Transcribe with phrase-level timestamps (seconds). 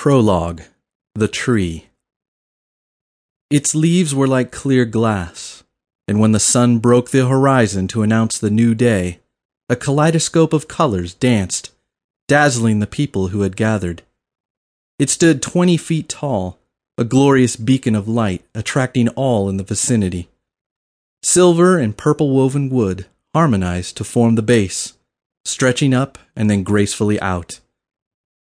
[0.00, 0.62] Prologue
[1.14, 1.88] The Tree
[3.50, 5.62] Its leaves were like clear glass,
[6.08, 9.20] and when the sun broke the horizon to announce the new day,
[9.68, 11.72] a kaleidoscope of colors danced,
[12.28, 14.00] dazzling the people who had gathered.
[14.98, 16.58] It stood twenty feet tall,
[16.96, 20.30] a glorious beacon of light attracting all in the vicinity.
[21.22, 23.04] Silver and purple woven wood
[23.34, 24.94] harmonized to form the base,
[25.44, 27.60] stretching up and then gracefully out.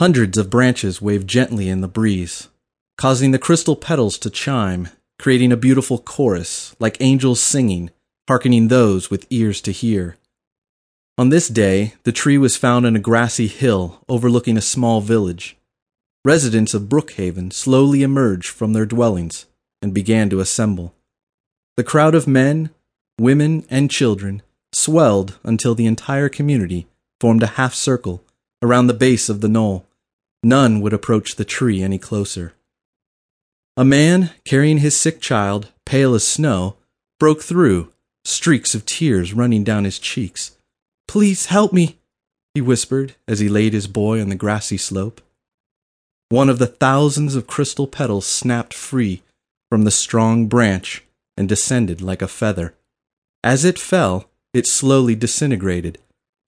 [0.00, 2.48] Hundreds of branches waved gently in the breeze,
[2.96, 4.88] causing the crystal petals to chime,
[5.18, 7.90] creating a beautiful chorus, like angels singing,
[8.26, 10.16] hearkening those with ears to hear.
[11.18, 15.58] On this day, the tree was found on a grassy hill overlooking a small village.
[16.24, 19.44] Residents of Brookhaven slowly emerged from their dwellings
[19.82, 20.94] and began to assemble.
[21.76, 22.70] The crowd of men,
[23.18, 24.40] women, and children
[24.72, 26.86] swelled until the entire community
[27.20, 28.24] formed a half circle
[28.62, 29.84] around the base of the knoll.
[30.42, 32.54] None would approach the tree any closer.
[33.76, 36.76] A man, carrying his sick child, pale as snow,
[37.18, 37.92] broke through,
[38.24, 40.56] streaks of tears running down his cheeks.
[41.06, 41.98] Please help me,
[42.54, 45.20] he whispered as he laid his boy on the grassy slope.
[46.30, 49.22] One of the thousands of crystal petals snapped free
[49.70, 51.04] from the strong branch
[51.36, 52.74] and descended like a feather.
[53.42, 55.98] As it fell, it slowly disintegrated,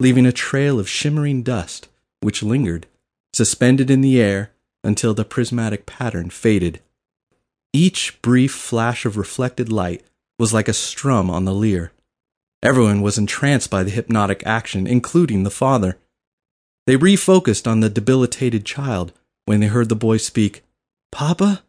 [0.01, 1.89] leaving a trail of shimmering dust,
[2.21, 2.87] which lingered
[3.33, 4.51] suspended in the air
[4.85, 6.81] until the prismatic pattern faded.
[7.73, 10.03] Each brief flash of reflected light
[10.39, 11.93] was like a strum on the lyre.
[12.63, 15.99] Everyone was entranced by the hypnotic action, including the father.
[16.87, 19.13] They refocused on the debilitated child
[19.47, 20.63] when they heard the boy speak.
[21.11, 21.63] Papa?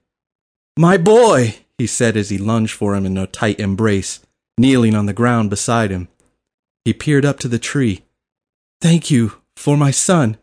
[0.78, 4.19] My boy, he said as he lunged for him in a tight embrace,
[4.58, 6.08] kneeling on the ground beside him.
[6.86, 8.03] He peered up to the tree.
[8.81, 10.38] Thank you for my son.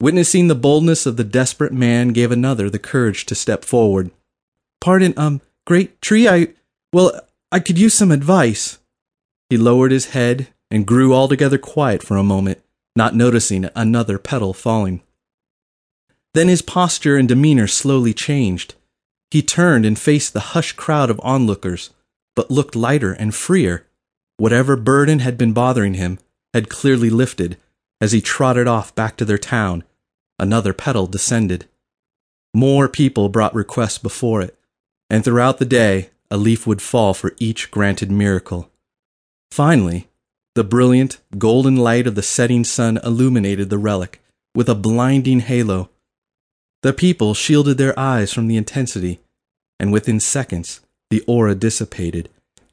[0.00, 4.10] Witnessing the boldness of the desperate man gave another the courage to step forward.
[4.80, 6.48] Pardon, um, great tree, I,
[6.90, 7.20] well,
[7.52, 8.78] I could use some advice.
[9.50, 12.62] He lowered his head and grew altogether quiet for a moment,
[12.96, 15.02] not noticing another petal falling.
[16.32, 18.76] Then his posture and demeanor slowly changed.
[19.30, 21.90] He turned and faced the hushed crowd of onlookers,
[22.34, 23.86] but looked lighter and freer.
[24.38, 26.18] Whatever burden had been bothering him
[26.54, 27.58] had clearly lifted
[28.00, 29.84] as he trotted off back to their town
[30.40, 31.66] Another petal descended.
[32.54, 34.58] More people brought requests before it,
[35.10, 38.70] and throughout the day a leaf would fall for each granted miracle.
[39.50, 40.08] Finally,
[40.54, 44.22] the brilliant, golden light of the setting sun illuminated the relic
[44.54, 45.90] with a blinding halo.
[46.82, 49.20] The people shielded their eyes from the intensity,
[49.78, 50.80] and within seconds
[51.10, 52.30] the aura dissipated,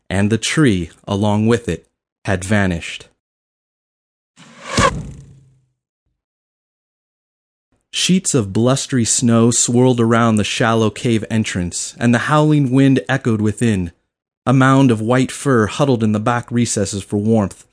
[0.09, 1.85] and the tree, along with it,
[2.23, 3.09] had vanished.
[7.99, 13.41] Sheets of blustery snow swirled around the shallow cave entrance, and the howling wind echoed
[13.41, 13.91] within.
[14.45, 17.65] A mound of white fur huddled in the back recesses for warmth.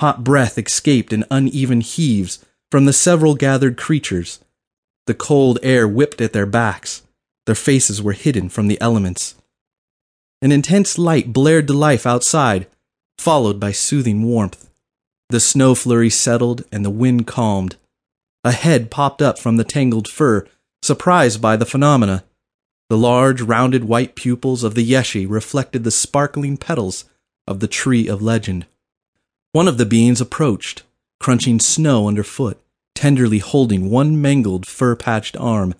[0.00, 4.40] Hot breath escaped in uneven heaves from the several gathered creatures.
[5.06, 7.02] The cold air whipped at their backs.
[7.44, 9.34] Their faces were hidden from the elements.
[10.40, 12.68] An intense light blared to life outside,
[13.18, 14.70] followed by soothing warmth.
[15.28, 17.76] The snow flurry settled and the wind calmed.
[18.44, 20.46] A head popped up from the tangled fur,
[20.82, 22.24] surprised by the phenomena.
[22.90, 27.04] The large, rounded white pupils of the Yeshi reflected the sparkling petals
[27.46, 28.66] of the tree of legend.
[29.52, 30.82] One of the beings approached,
[31.20, 32.60] crunching snow underfoot,
[32.94, 35.74] tenderly holding one mangled, fur patched arm.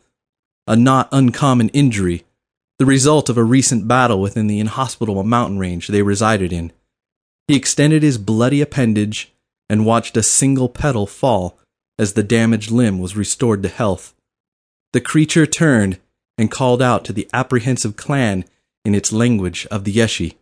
[0.66, 2.24] A not uncommon injury,
[2.78, 6.72] the result of a recent battle within the inhospitable mountain range they resided in.
[7.48, 9.32] He extended his bloody appendage
[9.68, 11.58] and watched a single petal fall
[11.98, 14.14] as the damaged limb was restored to health.
[14.92, 15.98] The creature turned
[16.38, 18.44] and called out to the apprehensive clan
[18.84, 20.34] in its language of the Yeshi.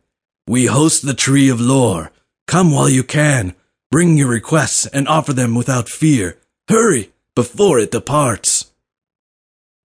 [0.47, 2.11] We host the tree of lore.
[2.47, 3.55] Come while you can.
[3.91, 6.39] Bring your requests and offer them without fear.
[6.69, 8.73] Hurry before it departs.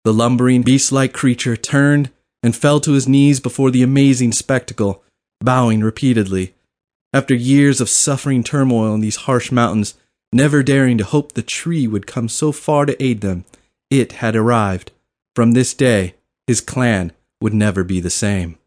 [0.03, 2.11] The lumbering beast like creature turned
[2.43, 5.03] and fell to his knees before the amazing spectacle,
[5.39, 6.53] bowing repeatedly.
[7.11, 9.95] After years of suffering turmoil in these harsh mountains,
[10.35, 13.45] Never daring to hope the tree would come so far to aid them,
[13.89, 14.91] it had arrived.
[15.33, 16.15] From this day,
[16.45, 18.57] his clan would never be the same.